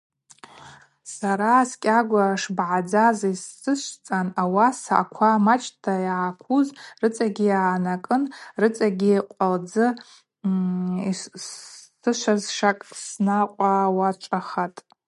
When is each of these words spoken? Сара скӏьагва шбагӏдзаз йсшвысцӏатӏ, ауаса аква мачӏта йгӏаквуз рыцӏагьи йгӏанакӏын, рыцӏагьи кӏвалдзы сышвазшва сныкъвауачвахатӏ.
Сара 1.15 1.51
скӏьагва 1.69 2.25
шбагӏдзаз 2.41 3.19
йсшвысцӏатӏ, 3.31 4.35
ауаса 4.41 4.93
аква 5.01 5.31
мачӏта 5.45 5.93
йгӏаквуз 6.07 6.67
рыцӏагьи 7.01 7.47
йгӏанакӏын, 7.55 8.23
рыцӏагьи 8.61 9.15
кӏвалдзы 9.31 9.87
сышвазшва 12.01 12.71
сныкъвауачвахатӏ. 13.03 14.79